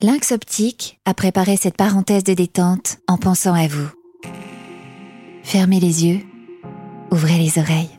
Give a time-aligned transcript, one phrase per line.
[0.00, 3.88] Lynx Optique a préparé cette parenthèse de détente en pensant à vous.
[5.42, 6.20] Fermez les yeux,
[7.10, 7.90] ouvrez les oreilles.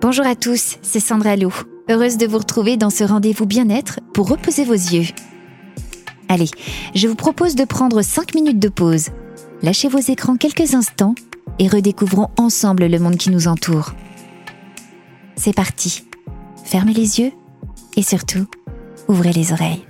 [0.00, 1.54] Bonjour à tous, c'est Sandra Lou.
[1.88, 5.06] Heureuse de vous retrouver dans ce rendez-vous bien-être pour reposer vos yeux.
[6.28, 6.50] Allez,
[6.96, 9.10] je vous propose de prendre 5 minutes de pause.
[9.62, 11.14] Lâchez vos écrans quelques instants
[11.60, 13.94] et redécouvrons ensemble le monde qui nous entoure.
[15.36, 16.02] C'est parti.
[16.64, 17.30] Fermez les yeux
[17.96, 18.46] et surtout,
[19.06, 19.86] ouvrez les oreilles.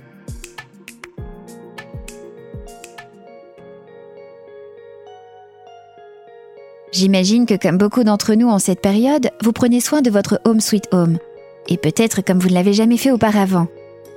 [7.03, 10.61] J'imagine que comme beaucoup d'entre nous en cette période, vous prenez soin de votre home
[10.61, 11.17] sweet home.
[11.67, 13.67] Et peut-être comme vous ne l'avez jamais fait auparavant.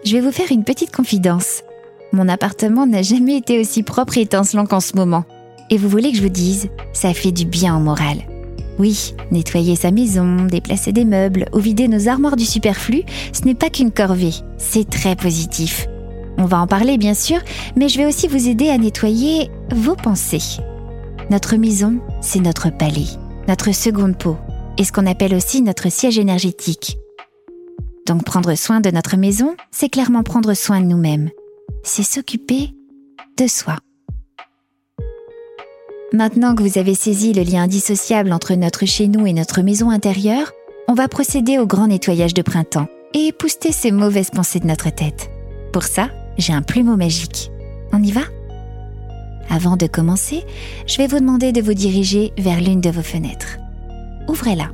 [0.04, 1.64] Je vais vous faire une petite confidence.
[2.12, 5.24] Mon appartement n'a jamais été aussi propre et étincelant qu'en ce moment.
[5.68, 8.18] Et vous voulez que je vous dise, ça fait du bien au moral.
[8.78, 13.56] Oui, nettoyer sa maison, déplacer des meubles ou vider nos armoires du superflu, ce n'est
[13.56, 15.88] pas qu'une corvée, c'est très positif.
[16.38, 17.40] On va en parler bien sûr,
[17.74, 20.60] mais je vais aussi vous aider à nettoyer vos pensées.
[21.29, 23.07] Notre maison, c'est notre palais,
[23.49, 24.37] notre seconde peau,
[24.79, 26.99] et ce qu'on appelle aussi notre siège énergétique.
[28.07, 31.30] Donc prendre soin de notre maison, c'est clairement prendre soin de nous-mêmes.
[31.82, 32.71] C'est s'occuper
[33.37, 33.79] de soi.
[36.13, 39.91] Maintenant que vous avez saisi le lien indissociable entre notre chez nous et notre maison
[39.91, 40.52] intérieure,
[40.87, 44.91] on va procéder au grand nettoyage de printemps et épouster ces mauvaises pensées de notre
[44.91, 45.29] tête.
[45.73, 47.51] Pour ça, j'ai un plumeau magique.
[47.93, 48.23] On y va?
[49.50, 50.44] Avant de commencer,
[50.86, 53.58] je vais vous demander de vous diriger vers l'une de vos fenêtres.
[54.28, 54.70] Ouvrez-la.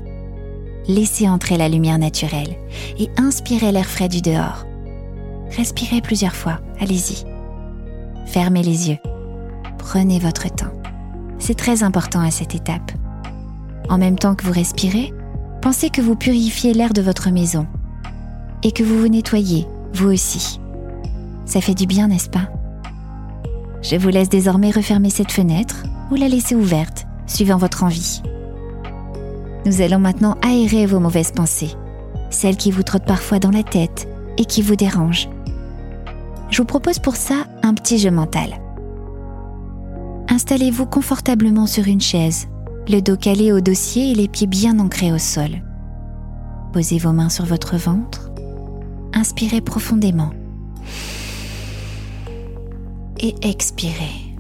[0.89, 2.57] Laissez entrer la lumière naturelle
[2.99, 4.67] et inspirez l'air frais du dehors.
[5.57, 7.25] Respirez plusieurs fois, allez-y.
[8.27, 8.99] Fermez les yeux.
[9.79, 10.73] Prenez votre temps.
[11.39, 12.93] C'est très important à cette étape.
[13.89, 15.13] En même temps que vous respirez,
[15.61, 17.67] pensez que vous purifiez l'air de votre maison
[18.63, 20.61] et que vous vous nettoyez, vous aussi.
[21.45, 22.49] Ça fait du bien, n'est-ce pas?
[23.83, 28.23] Je vous laisse désormais refermer cette fenêtre ou la laisser ouverte, suivant votre envie.
[29.67, 31.71] Nous allons maintenant aérer vos mauvaises pensées,
[32.31, 34.09] celles qui vous trottent parfois dans la tête
[34.39, 35.29] et qui vous dérangent.
[36.51, 38.61] Je vous propose pour ça un petit jeu mental.
[40.29, 42.49] Installez-vous confortablement sur une chaise,
[42.89, 45.63] le dos calé au dossier et les pieds bien ancrés au sol.
[46.73, 48.31] Posez vos mains sur votre ventre.
[49.13, 50.31] Inspirez profondément
[53.23, 54.33] et expirez.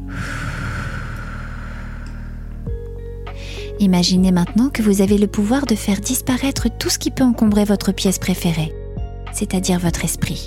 [3.79, 7.65] Imaginez maintenant que vous avez le pouvoir de faire disparaître tout ce qui peut encombrer
[7.65, 8.73] votre pièce préférée,
[9.33, 10.47] c'est-à-dire votre esprit.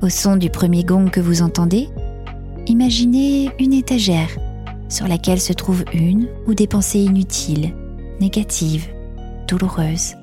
[0.00, 1.88] Au son du premier gong que vous entendez,
[2.66, 4.30] imaginez une étagère
[4.88, 7.72] sur laquelle se trouvent une ou des pensées inutiles,
[8.20, 8.88] négatives,
[9.46, 10.14] douloureuses.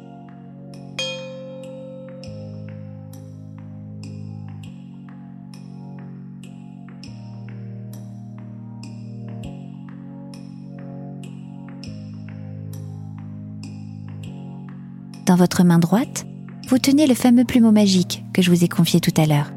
[15.29, 16.25] Dans votre main droite,
[16.69, 19.51] vous tenez le fameux plumeau magique que je vous ai confié tout à l'heure.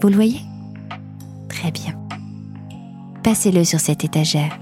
[0.00, 0.40] Vous le voyez?
[1.50, 1.92] Très bien.
[3.22, 4.58] Passez-le sur cette étagère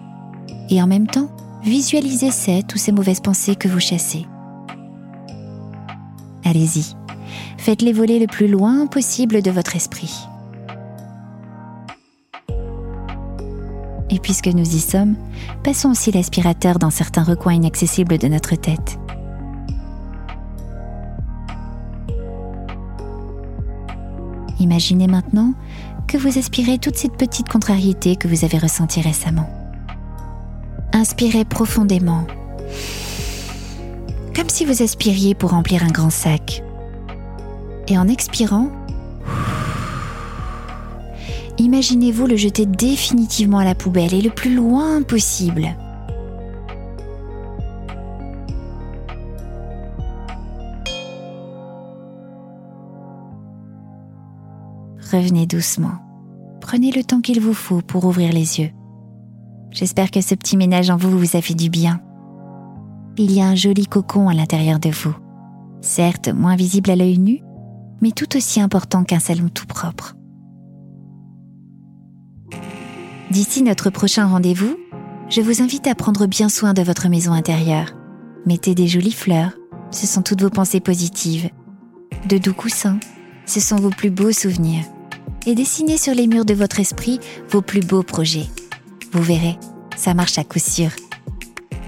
[0.70, 1.28] et en même temps,
[1.62, 4.26] visualisez cette ou ces mauvaises pensées que vous chassez.
[6.44, 6.96] Allez-y,
[7.56, 10.16] faites-les voler le plus loin possible de votre esprit.
[14.10, 15.14] Et puisque nous y sommes,
[15.62, 18.98] passons aussi l'aspirateur dans certains recoins inaccessibles de notre tête.
[24.60, 25.52] Imaginez maintenant
[26.06, 29.48] que vous aspirez toute cette petite contrariété que vous avez ressentie récemment.
[30.92, 32.26] Inspirez profondément,
[34.34, 36.62] comme si vous aspiriez pour remplir un grand sac.
[37.88, 38.70] Et en expirant,
[41.58, 45.74] imaginez-vous le jeter définitivement à la poubelle et le plus loin possible.
[55.14, 55.98] Revenez doucement.
[56.60, 58.70] Prenez le temps qu'il vous faut pour ouvrir les yeux.
[59.70, 62.00] J'espère que ce petit ménage en vous vous a fait du bien.
[63.16, 65.14] Il y a un joli cocon à l'intérieur de vous.
[65.80, 67.40] Certes, moins visible à l'œil nu,
[68.00, 70.16] mais tout aussi important qu'un salon tout propre.
[73.30, 74.76] D'ici notre prochain rendez-vous,
[75.28, 77.92] je vous invite à prendre bien soin de votre maison intérieure.
[78.46, 79.52] Mettez des jolies fleurs,
[79.90, 81.50] ce sont toutes vos pensées positives.
[82.28, 82.98] De doux coussins,
[83.46, 84.84] ce sont vos plus beaux souvenirs
[85.46, 88.46] et dessinez sur les murs de votre esprit vos plus beaux projets.
[89.12, 89.58] Vous verrez,
[89.96, 90.90] ça marche à coup sûr.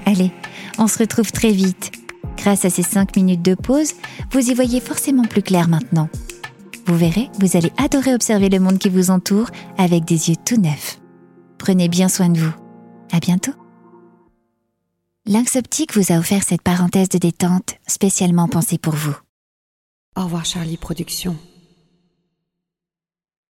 [0.05, 0.31] Allez,
[0.79, 1.93] on se retrouve très vite.
[2.37, 3.94] Grâce à ces 5 minutes de pause,
[4.31, 6.08] vous y voyez forcément plus clair maintenant.
[6.87, 10.61] Vous verrez, vous allez adorer observer le monde qui vous entoure avec des yeux tout
[10.61, 11.00] neufs.
[11.58, 12.55] Prenez bien soin de vous.
[13.12, 13.53] À bientôt.
[15.26, 19.17] Lynx Optique vous a offert cette parenthèse de détente spécialement pensée pour vous.
[20.17, 21.37] Au revoir Charlie Productions.